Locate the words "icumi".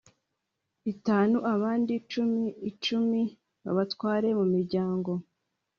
2.71-3.21